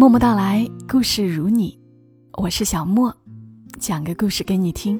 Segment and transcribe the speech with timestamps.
[0.00, 1.78] 默默到来，故事如你，
[2.38, 3.14] 我是小莫，
[3.78, 4.98] 讲个故事给你听。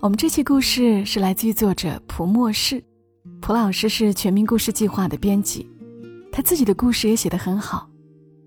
[0.00, 2.82] 我们这期故事是来自于作者蒲默氏，
[3.42, 5.68] 蒲老师是全民故事计划的编辑，
[6.32, 7.86] 他自己的故事也写得很好。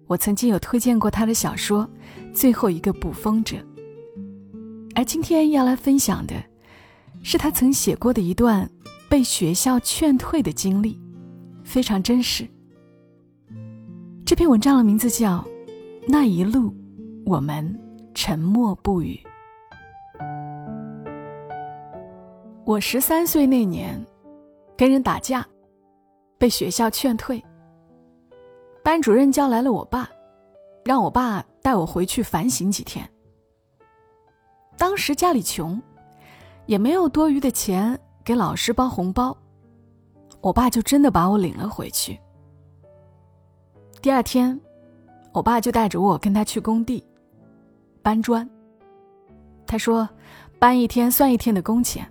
[0.08, 1.88] 我曾经有推荐过他的小说
[2.34, 3.56] 《最后一个捕风者》，
[4.96, 6.34] 而今天要来分享的，
[7.22, 8.68] 是他曾写过的一段
[9.08, 11.00] 被学校劝退的经历，
[11.64, 12.48] 非常真实。
[14.30, 15.38] 这篇文章的名字叫
[16.08, 16.72] 《那一路，
[17.26, 17.68] 我们
[18.14, 19.20] 沉默不语》。
[22.64, 24.00] 我十三岁那年，
[24.78, 25.44] 跟人打架，
[26.38, 27.44] 被学校劝退。
[28.84, 30.08] 班主任叫来了我爸，
[30.86, 33.10] 让我爸带我回去反省几天。
[34.78, 35.82] 当时家里穷，
[36.68, 39.36] 也没有多余的钱给老师包红包，
[40.40, 42.20] 我爸就真的把我领了回去。
[44.02, 44.58] 第二天，
[45.34, 47.04] 我爸就带着我跟他去工地
[48.02, 48.50] 搬砖。
[49.68, 50.08] 他说
[50.58, 52.10] ：“搬一天算一天的工钱。”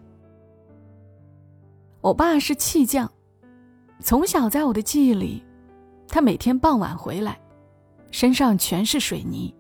[2.02, 3.10] 我爸是砌匠，
[4.00, 5.42] 从小在我的记忆里，
[6.06, 7.40] 他每天傍晚回来，
[8.10, 9.54] 身上全是水泥。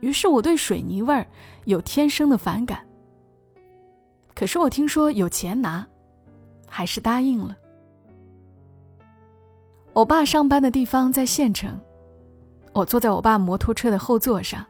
[0.00, 1.24] 于是我对水泥味儿
[1.66, 2.84] 有天生的反感。
[4.34, 5.86] 可是我听说有钱拿，
[6.68, 7.56] 还是答应了。
[9.96, 11.80] 我爸上班的地方在县城，
[12.74, 14.62] 我坐在我爸摩托车的后座上，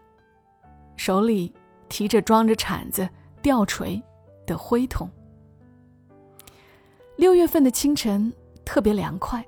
[0.96, 1.52] 手里
[1.88, 3.08] 提着装着铲子、
[3.42, 4.00] 吊锤
[4.46, 5.10] 的灰桶。
[7.16, 8.32] 六月份的清晨
[8.64, 9.44] 特别凉快。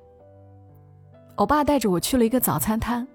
[1.36, 3.06] 我爸带着我去了一个早餐摊，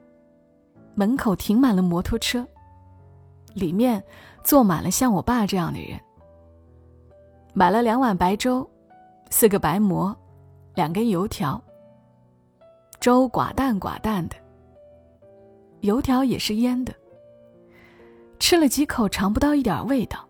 [0.96, 2.48] 门口停满了摩托车，
[3.54, 4.02] 里面
[4.42, 6.00] 坐满了像我爸这样的人。
[7.54, 8.66] 买了两碗白粥，
[9.30, 10.16] 四个白馍，
[10.76, 11.62] 两根油条。
[13.04, 14.36] 粥寡淡寡淡的，
[15.82, 16.94] 油条也是腌的。
[18.40, 20.26] 吃了几口，尝不到一点味道，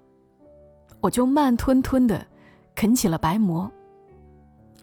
[1.00, 2.26] 我就慢吞吞的
[2.74, 3.72] 啃起了白馍。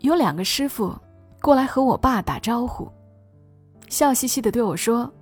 [0.03, 0.97] 有两个师傅
[1.43, 2.89] 过来和我爸打招呼，
[3.89, 5.13] 笑嘻嘻的对我说：“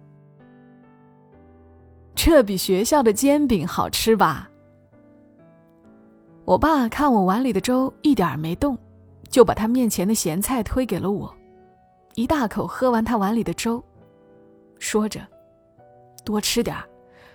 [2.15, 4.47] 这比学校的煎饼好吃吧？”
[6.44, 8.76] 我爸看我碗里的粥一点没动，
[9.31, 11.34] 就把他面前的咸菜推给了我。
[12.18, 13.80] 一大口喝完他碗里的粥，
[14.80, 15.24] 说着
[16.26, 16.76] ：“多吃点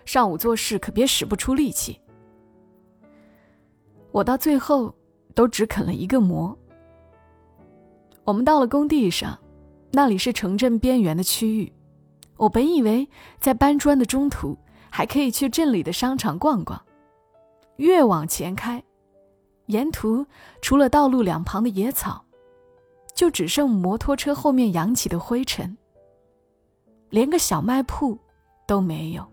[0.04, 1.98] 上午做事可别使不出力气。”
[4.12, 4.94] 我到最后
[5.34, 6.54] 都只啃了一个馍。
[8.26, 9.40] 我们到了工地上，
[9.94, 11.72] 那里是城镇边缘的区域。
[12.36, 13.08] 我本以为
[13.40, 14.58] 在搬砖的中途
[14.92, 16.86] 还可以去镇里的商场逛逛，
[17.78, 18.84] 越往前开，
[19.68, 20.26] 沿途
[20.62, 22.26] 除了道路两旁的野草。
[23.24, 25.78] 就只剩摩托车后面扬起的灰尘，
[27.10, 28.20] 连个小卖铺
[28.68, 29.26] 都没有。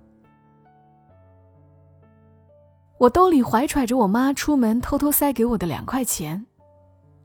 [2.99, 6.47] 我兜里怀揣着我妈出门偷偷塞给我的两块钱，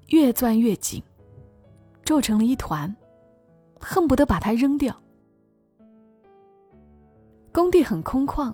[0.08, 1.04] 越攥越紧，
[2.04, 2.92] 皱成了一团，
[3.80, 5.00] 恨不得把它扔掉。
[7.52, 8.52] 工地很空旷，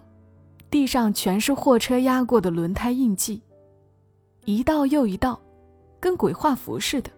[0.70, 3.42] 地上全是货车压过的轮胎印记，
[4.44, 5.40] 一道又一道，
[5.98, 7.10] 跟鬼画符似的。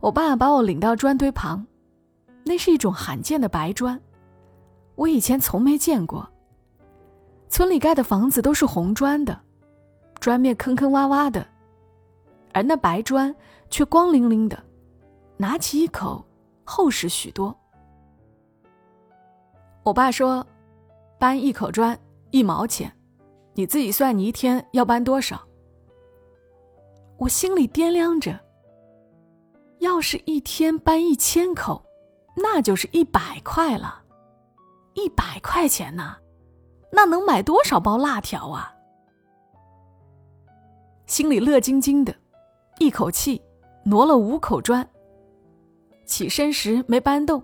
[0.00, 1.66] 我爸把我领到砖堆旁，
[2.44, 4.00] 那是一种罕见的白砖，
[4.94, 6.28] 我以前从没见过。
[7.48, 9.38] 村里盖的房子都是红砖的，
[10.20, 11.44] 砖面坑坑洼洼的，
[12.52, 13.34] 而那白砖
[13.70, 14.62] 却光灵灵的，
[15.36, 16.24] 拿起一口，
[16.62, 17.56] 厚实许多。
[19.82, 20.46] 我爸说，
[21.18, 21.98] 搬一口砖
[22.30, 22.92] 一毛钱，
[23.54, 25.40] 你自己算，你一天要搬多少？
[27.16, 28.38] 我心里掂量着。
[29.78, 31.84] 要是一天搬一千口，
[32.36, 34.02] 那就是一百块了，
[34.94, 36.16] 一百块钱呢，
[36.92, 38.74] 那能买多少包辣条啊？
[41.06, 42.14] 心里乐津津的，
[42.78, 43.40] 一口气
[43.84, 44.88] 挪了五口砖。
[46.04, 47.42] 起身时没搬动，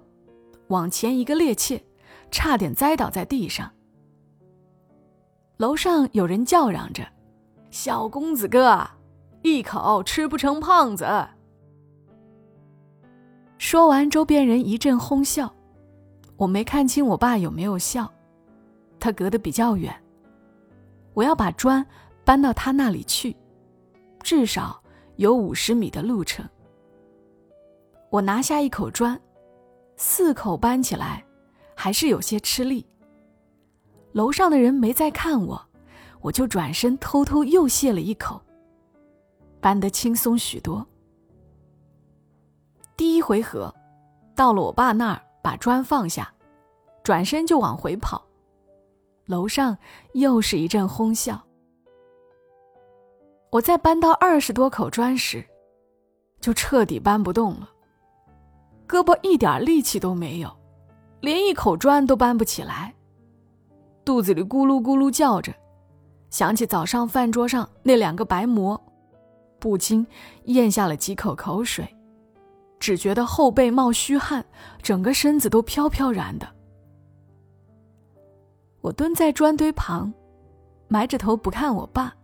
[0.68, 1.82] 往前一个趔趄，
[2.30, 3.70] 差点栽倒在地上。
[5.58, 7.06] 楼上有人叫嚷着
[7.70, 8.84] ：“小公子哥，
[9.42, 11.06] 一口吃不成胖子。”
[13.74, 15.52] 说完，周边人一阵哄笑，
[16.36, 18.08] 我没看清我爸有没有笑，
[19.00, 19.92] 他隔得比较远。
[21.12, 21.84] 我要把砖
[22.24, 23.36] 搬到他那里去，
[24.20, 24.80] 至少
[25.16, 26.48] 有五十米的路程。
[28.10, 29.20] 我拿下一口砖，
[29.96, 31.24] 四口搬起来，
[31.74, 32.86] 还是有些吃力。
[34.12, 35.60] 楼上的人没再看我，
[36.20, 38.40] 我就转身偷偷又卸了一口，
[39.60, 40.86] 搬得轻松许多。
[43.04, 43.70] 第一回合，
[44.34, 46.32] 到了我爸那儿，把砖放下，
[47.02, 48.24] 转身就往回跑。
[49.26, 49.76] 楼上
[50.14, 51.38] 又是一阵哄笑。
[53.50, 55.44] 我在搬到二十多口砖时，
[56.40, 57.68] 就彻底搬不动了，
[58.88, 60.50] 胳膊一点力气都没有，
[61.20, 62.94] 连一口砖都搬不起来，
[64.02, 65.52] 肚子里咕噜咕噜叫着，
[66.30, 68.82] 想起早上饭桌上那两个白馍，
[69.58, 70.06] 不禁
[70.44, 71.86] 咽下了几口口水，
[72.84, 74.44] 只觉得后背冒虚汗，
[74.82, 76.46] 整个身子都飘飘然的。
[78.82, 80.12] 我蹲在砖堆旁，
[80.86, 82.14] 埋着头不看我爸，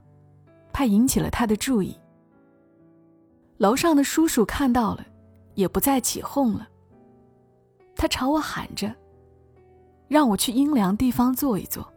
[0.71, 1.99] 怕引起了他的注意。
[3.57, 5.07] 楼上的叔叔看到了，
[5.55, 6.69] 也不再起哄了。
[7.97, 8.95] 他朝我喊着，
[10.09, 11.91] 让我去阴凉地方坐一坐。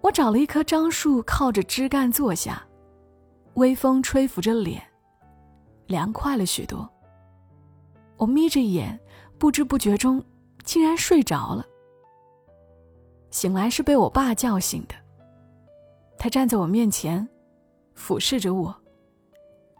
[0.00, 2.66] 我找了一棵樟树，靠着枝干坐下，
[3.56, 4.82] 微风吹拂着脸，
[5.86, 6.88] 凉快了许多。
[8.16, 8.98] 我眯着眼，
[9.38, 10.24] 不知不觉中
[10.64, 11.64] 竟然睡着了。
[13.30, 14.94] 醒来是被我爸叫醒的。
[16.16, 17.28] 他站在我面前，
[17.94, 18.74] 俯视着我，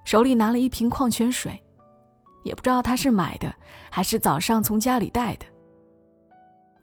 [0.05, 1.59] 手里拿了一瓶矿泉水，
[2.43, 3.55] 也不知道他是买的
[3.91, 5.47] 还是早上从家里带的。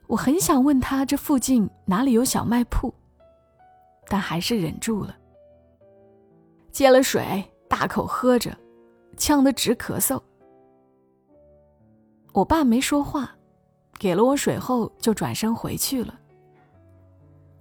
[0.08, 2.92] 我很想问他这附近哪里有小卖铺，
[4.08, 5.16] 但还是忍住了。
[6.72, 8.56] 接了水，大口喝着，
[9.16, 10.20] 呛得直咳嗽。
[12.32, 13.30] 我爸没说话，
[13.98, 16.18] 给了我水后就转身回去了。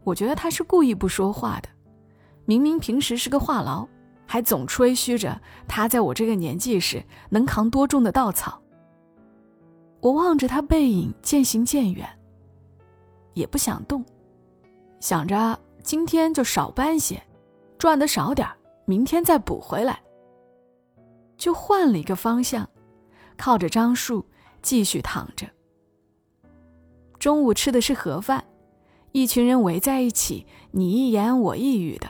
[0.03, 1.69] 我觉得他是故意不说话的，
[2.45, 3.87] 明明平时是个话痨，
[4.25, 8.59] 还总吹嘘着他在我这个年纪时能扛多重的稻草。
[9.99, 12.07] 我望着他背影渐行渐远，
[13.33, 14.03] 也不想动，
[14.99, 17.21] 想着今天就少搬些，
[17.77, 18.47] 赚的少点
[18.85, 20.01] 明天再补回来。
[21.41, 22.69] 就换了一个方向，
[23.35, 24.23] 靠着樟树
[24.61, 25.47] 继续躺着。
[27.17, 28.45] 中午吃的是盒饭。
[29.11, 32.07] 一群人围在一起，你一言我一语的，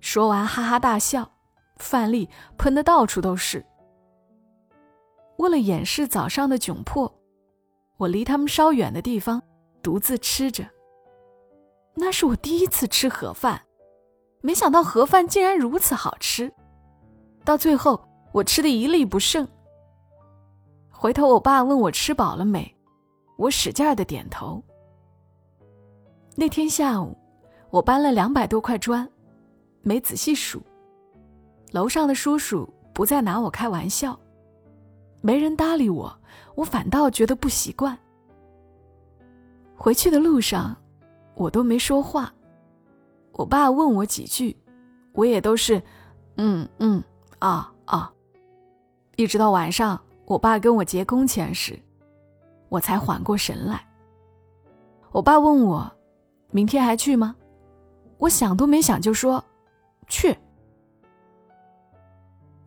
[0.00, 1.30] 说完哈哈大笑，
[1.76, 3.64] 饭粒喷的到处都是。
[5.36, 7.20] 为了掩饰早上的窘迫，
[7.98, 9.42] 我离他们稍远的地方
[9.82, 10.64] 独自吃着。
[11.94, 13.60] 那是我第一次吃盒饭，
[14.40, 16.50] 没想到盒饭竟然如此好吃。
[17.44, 18.02] 到最后，
[18.34, 19.46] 我吃的一粒不剩。
[20.90, 22.68] 回头我爸问我吃饱了没，
[23.36, 24.60] 我使劲的点头。
[26.34, 27.16] 那天下午，
[27.70, 29.08] 我搬了两百多块砖，
[29.82, 30.60] 没仔细数。
[31.70, 34.18] 楼上的叔叔不再拿我开玩笑，
[35.20, 36.12] 没人搭理我，
[36.56, 37.96] 我反倒觉得不习惯。
[39.76, 40.76] 回去的路上，
[41.36, 42.34] 我都没说话。
[43.30, 44.56] 我爸问我几句，
[45.12, 45.80] 我也都是
[46.36, 47.00] “嗯嗯
[47.38, 47.73] 啊啊”，
[49.16, 51.78] 一直到晚上，我爸跟我结工钱时，
[52.68, 53.84] 我才缓过神来。
[55.12, 55.90] 我爸问我。
[56.50, 57.34] 明天还去吗？
[58.16, 59.44] 我想都没想就说，
[60.06, 60.38] 去。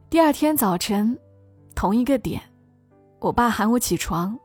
[0.09, 1.17] 第二天早晨，
[1.73, 2.41] 同一个点，
[3.19, 4.37] 我爸喊我起床，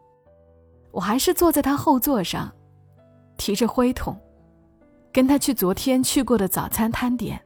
[0.93, 2.53] 我还是坐在他后座上，
[3.37, 4.17] 提着灰桶，
[5.13, 7.45] 跟他去昨天去过的早餐摊点。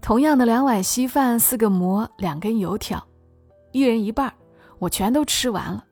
[0.00, 3.00] 同样的两碗稀饭、四个馍、两根油条，
[3.72, 4.32] 一人一半，
[4.78, 5.84] 我全都吃完了。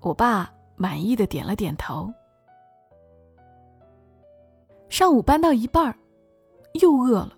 [0.00, 2.12] 我爸满意的点了点头。
[4.88, 5.94] 上午搬到一半，
[6.80, 7.36] 又饿了，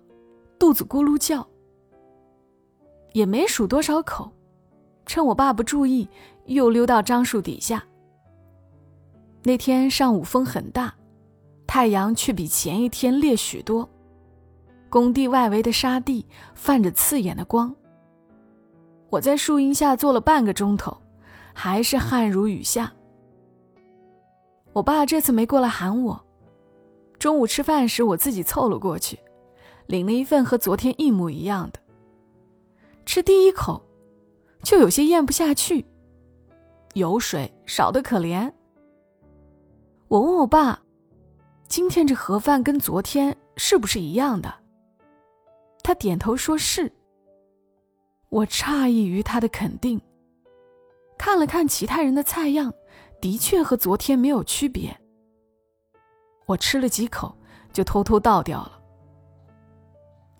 [0.57, 1.45] 肚子咕噜叫。
[3.11, 4.31] 也没数多少口，
[5.05, 6.09] 趁我爸不注意，
[6.45, 7.85] 又溜到樟树底下。
[9.43, 10.95] 那天上午风很大，
[11.67, 13.87] 太阳却比前一天烈许多，
[14.89, 17.75] 工地外围的沙地泛着刺眼的光。
[19.13, 20.97] 我在树荫下坐了半个钟头，
[21.53, 22.91] 还是汗如雨下。
[24.71, 26.19] 我爸这次没过来喊我。
[27.19, 29.19] 中午吃饭时，我自己凑了过去，
[29.85, 31.79] 领了一份和昨天一模一样的。
[33.05, 33.79] 吃第一口，
[34.63, 35.85] 就有些咽不下去，
[36.95, 38.51] 油水少得可怜。
[40.07, 40.81] 我问我爸
[41.69, 44.51] ：“今天这盒饭跟昨天是不是一样的？”
[45.83, 46.91] 他点头说是。
[48.33, 50.01] 我诧异于他的肯定，
[51.19, 52.73] 看了看其他人的菜样，
[53.21, 54.99] 的确和昨天没有区别。
[56.47, 57.37] 我吃了几口，
[57.71, 58.79] 就偷偷倒掉了。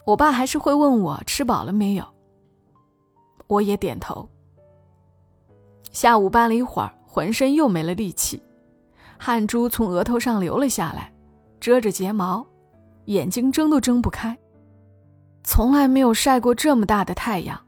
[0.07, 2.03] 我爸还是会问我吃饱了没有，
[3.45, 4.27] 我也点头。
[5.91, 8.41] 下午搬了一会儿，浑身又没了力气，
[9.19, 11.13] 汗珠从额头上流了下来，
[11.59, 12.43] 遮着睫毛，
[13.05, 14.35] 眼睛睁都睁不开。
[15.43, 17.63] 从来没有晒过这么大的太阳，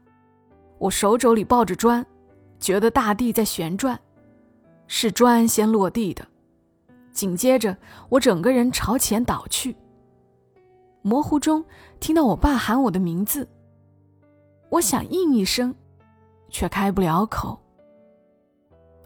[0.78, 2.04] 我手肘里抱着砖，
[2.58, 3.98] 觉得大地在旋转，
[4.86, 6.26] 是砖先落地的，
[7.12, 7.76] 紧接着
[8.08, 9.76] 我整个人朝前倒去。
[11.02, 11.64] 模糊中
[12.00, 13.48] 听到我爸喊我的名字，
[14.68, 15.74] 我想应一声，
[16.50, 17.58] 却开不了口。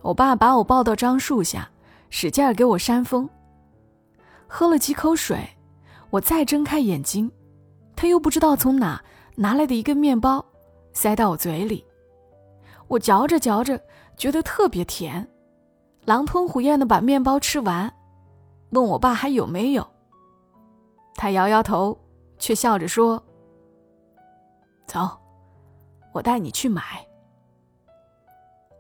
[0.03, 1.71] 我爸把我抱到樟树下，
[2.09, 3.29] 使劲给我扇风。
[4.49, 5.47] 喝了几口水，
[6.09, 7.31] 我再睁开眼睛，
[7.95, 9.05] 他又不知道从哪
[9.37, 10.45] 拿来的一根面包，
[10.93, 11.85] 塞到我嘴里。
[12.89, 13.81] 我嚼着嚼着，
[14.17, 15.27] 觉得特别甜，
[16.05, 17.93] 狼吞虎咽的把面包吃完，
[18.71, 19.87] 问我爸还有没有。
[21.15, 21.97] 他摇摇头，
[22.39, 23.23] 却笑着说
[24.87, 25.09] ：“走，
[26.13, 26.83] 我带你去买。”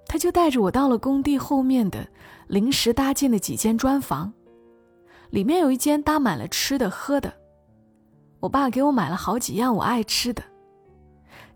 [0.06, 2.04] 他就带着我到了工地后面的
[2.48, 4.32] 临时搭建的几间砖房，
[5.30, 7.32] 里面有一间搭满了吃的喝的。
[8.40, 10.42] 我爸给我买了好几样我爱吃的。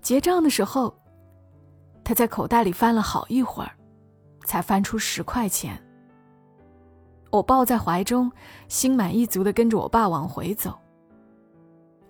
[0.05, 0.95] 结账的时候，
[2.05, 3.75] 他在口袋里翻了好一会儿，
[4.45, 5.83] 才翻出十块钱。
[7.31, 8.31] 我抱在怀中，
[8.69, 10.79] 心满意足的跟着我爸往回走。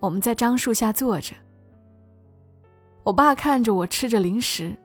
[0.01, 1.33] 我们在樟树下坐着，
[3.05, 4.75] 我爸看着我吃着零食，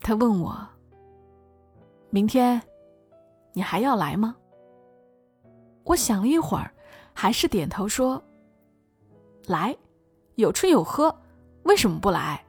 [0.00, 0.58] 他问我。
[2.10, 2.60] 明天，
[3.52, 4.34] 你还要来吗？
[5.84, 6.72] 我想了一会儿，
[7.14, 8.20] 还是点头说
[9.46, 9.76] ：“来，
[10.34, 11.16] 有吃有喝，
[11.62, 12.44] 为什么不来？”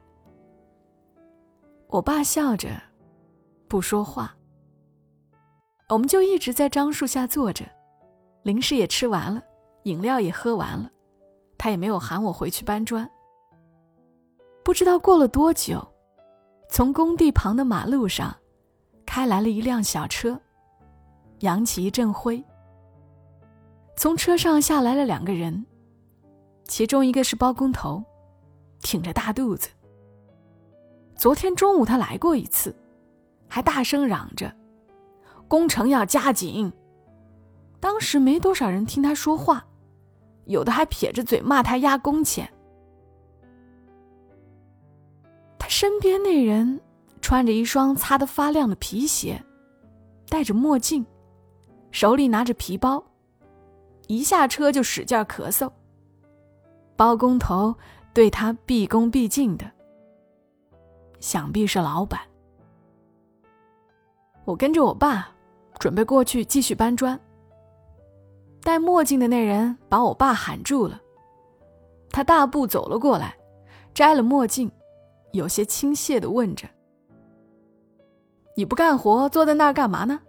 [1.90, 2.68] 我爸笑着，
[3.68, 4.34] 不说话。
[5.88, 7.64] 我们就一直在樟树下坐着，
[8.44, 9.42] 零食也吃完了，
[9.82, 10.88] 饮料也喝完了，
[11.58, 13.10] 他也没有喊我回去搬砖。
[14.62, 15.84] 不知道过了多久，
[16.68, 18.34] 从工地旁的马路上。
[19.06, 20.40] 开来了一辆小车，
[21.40, 22.40] 扬起一阵灰。
[23.96, 25.66] 从车上下来了两个人，
[26.68, 28.00] 其中一个是包工头，
[28.80, 29.68] 挺着大肚子。
[31.20, 32.74] 昨天中午他来过一次，
[33.46, 34.50] 还大声嚷着
[35.46, 36.72] ：“工程要加紧。”
[37.78, 39.62] 当时没多少人听他说话，
[40.46, 42.50] 有的还撇着嘴骂他压工钱。
[45.58, 46.80] 他身边那人。
[47.20, 49.44] 穿着一双擦得发亮的皮鞋，
[50.30, 51.04] 戴着墨镜，
[51.90, 53.04] 手里拿着皮包，
[54.06, 55.70] 一下车就使劲咳嗽。
[56.96, 57.74] 包工头
[58.14, 59.70] 对他毕恭毕敬的，
[61.20, 62.20] 想必是老板。
[64.44, 65.28] 我跟着我爸，
[65.78, 67.18] 准备过去继续搬砖。
[68.62, 71.00] 戴墨镜的那人把我爸喊住了，
[72.10, 73.36] 他大步走了过来，
[73.94, 74.70] 摘了墨镜，
[75.32, 76.68] 有些亲切的问着。
[78.56, 80.20] 你不干活，坐在那儿干嘛呢？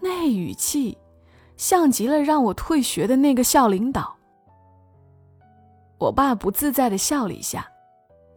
[0.00, 0.98] 那语气，
[1.56, 4.16] 像极了让我退学的那个校领导。
[5.98, 7.71] 我爸不自在的笑了一下，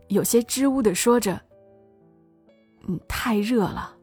[0.07, 1.41] 有些支吾的说着
[2.87, 3.95] ：“嗯，太热了。”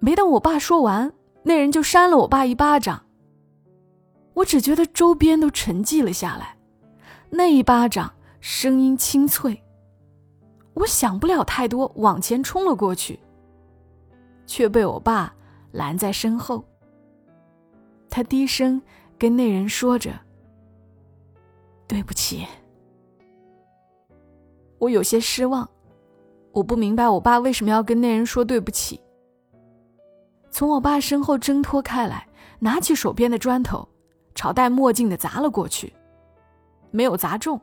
[0.00, 3.04] 没等我爸说完，那人就扇了我爸一巴掌。
[4.34, 6.56] 我只觉得周边都沉寂了下来，
[7.28, 9.62] 那一巴掌声音清脆。
[10.74, 13.18] 我想不了太多，往前冲了过去。
[14.46, 15.32] 却被我爸
[15.70, 16.64] 拦在身后。
[18.08, 18.80] 他低声
[19.16, 20.12] 跟那人说着
[21.86, 22.46] ：“对不起。”
[24.80, 25.68] 我有些失望，
[26.50, 29.00] 我不明白我爸为什么要跟那人说对不起。
[30.50, 32.26] 从我爸身后挣脱开来，
[32.58, 33.88] 拿起手边的砖头，
[34.34, 35.94] 朝戴墨镜的砸了过去，
[36.90, 37.60] 没有砸中，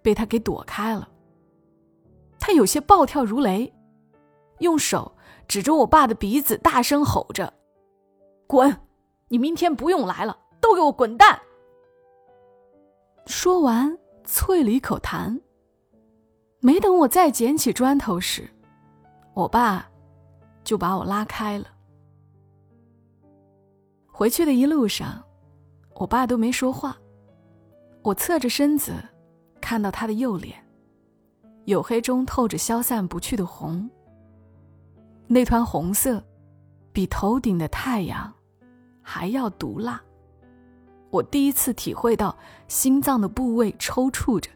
[0.00, 1.06] 被他给躲开了。
[2.38, 3.70] 他有些暴跳如雷，
[4.60, 5.12] 用手。
[5.48, 7.52] 指着我爸的鼻子，大声吼着
[8.46, 8.72] ：“滚！
[9.26, 11.40] 你明天不用来了，都给我滚蛋！”
[13.26, 15.40] 说完，啐了一口痰。
[16.60, 18.48] 没等我再捡起砖头时，
[19.32, 19.88] 我爸
[20.62, 21.66] 就把我拉开了。
[24.06, 25.24] 回去的一路上，
[25.94, 26.96] 我爸都没说话。
[28.02, 28.92] 我侧着身子，
[29.60, 30.62] 看到他的右脸，
[31.64, 33.88] 黝黑中透着消散不去的红。
[35.26, 36.22] 那团红色，
[36.92, 38.30] 比头顶的太阳
[39.00, 40.02] 还要毒辣。
[41.08, 42.36] 我第一次体会到
[42.68, 44.50] 心脏的部位抽搐着。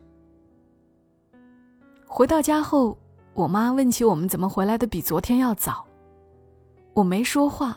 [2.16, 2.96] 回到家后，
[3.32, 5.84] 我妈问起我们怎么回来的比昨天要早，
[6.92, 7.76] 我没说话，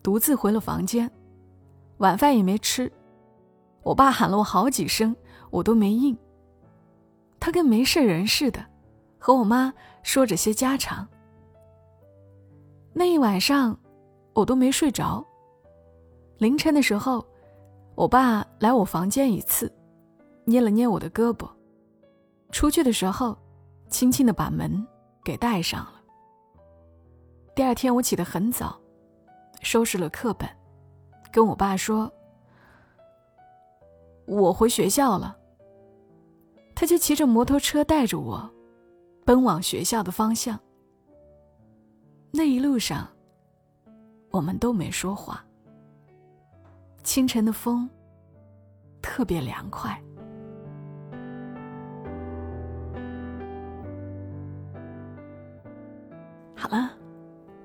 [0.00, 1.10] 独自回了房间，
[1.96, 2.88] 晚饭也没吃。
[3.82, 5.12] 我爸喊了我好几声，
[5.50, 6.16] 我都没应。
[7.40, 8.64] 他跟没事人似的，
[9.18, 11.04] 和我妈说着些家常。
[12.92, 13.76] 那一晚上，
[14.34, 15.26] 我都没睡着。
[16.38, 17.26] 凌晨的时候，
[17.96, 19.68] 我爸来我房间一次，
[20.44, 21.50] 捏了捏我的胳膊。
[22.52, 23.36] 出去的时候，
[23.88, 24.86] 轻轻的把门
[25.22, 26.00] 给带上了。
[27.54, 28.80] 第二天我起得很早，
[29.62, 30.48] 收拾了课本，
[31.30, 32.12] 跟我爸说
[34.26, 35.36] ：“我回学校了。”
[36.74, 38.50] 他就骑着摩托车带着我，
[39.24, 40.58] 奔往学校的方向。
[42.32, 43.08] 那一路上，
[44.32, 45.44] 我们都没说话。
[47.04, 47.88] 清晨的风
[49.00, 50.02] 特别凉快。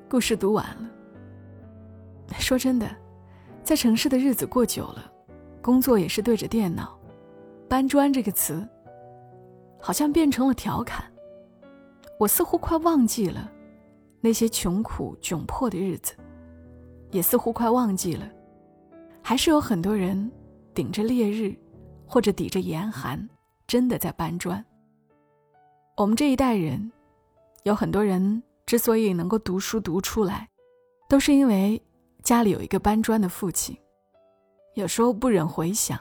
[0.09, 0.89] 故事读完了。
[2.39, 2.89] 说真的，
[3.63, 5.11] 在城市的日子过久了，
[5.61, 6.97] 工作也是对着电脑，
[7.67, 8.67] 搬砖这个词。
[9.81, 11.05] 好像变成了调侃。
[12.19, 13.49] 我似乎快忘记了
[14.19, 16.13] 那些穷苦窘迫的日子，
[17.11, 18.27] 也似乎快忘记了，
[19.21, 20.29] 还是有很多人
[20.73, 21.55] 顶着烈日
[22.05, 23.29] 或者抵着严寒，
[23.67, 24.65] 真的在搬砖。
[25.95, 26.91] 我们这一代人，
[27.63, 30.47] 有很多人之所以能够读书读出来，
[31.07, 31.81] 都是因为
[32.21, 33.75] 家里有一个搬砖的父亲。
[34.75, 35.99] 有时候不忍回想，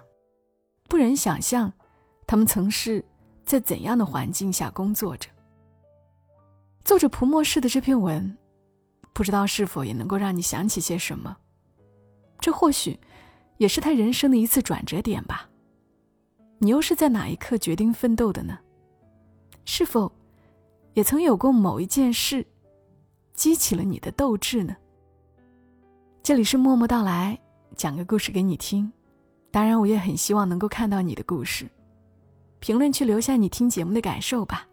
[0.87, 1.73] 不忍想象，
[2.27, 3.03] 他们曾是。
[3.47, 5.31] 在怎样的环境下工作着？
[6.85, 8.37] 作者蒲默氏的这篇文，
[9.15, 11.39] 不知道是否也能够让你想起些什么？
[12.39, 13.01] 这或许
[13.57, 15.49] 也是他人生的一次转折点吧。
[16.59, 18.59] 你又是在哪一刻决定奋斗的呢？
[19.65, 20.13] 是否
[20.93, 22.47] 也曾有过某一件事，
[23.39, 24.77] 激起了你的斗志呢？
[26.25, 27.39] 这里是默默到来，
[27.77, 28.93] 讲个故事给你听。
[29.53, 31.71] 当然，我也很希望能够看到你的故事。
[32.59, 34.67] 评论区留下你听节目的感受吧，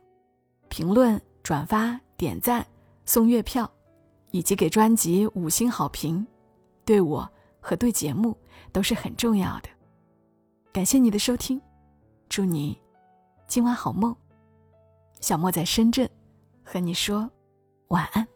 [0.67, 2.65] 评论、转发、点赞、
[3.05, 3.71] 送月票，
[4.31, 6.25] 以及给专辑五星好评，
[6.83, 7.29] 对我
[7.61, 8.35] 和对节目
[8.71, 9.69] 都是很重要的。
[10.73, 11.61] 感谢你的收听，
[12.29, 12.75] 祝你
[13.47, 14.15] 今晚好梦。
[15.21, 16.09] 小莫在深圳，
[16.63, 17.29] 和你说
[17.89, 18.27] 晚安。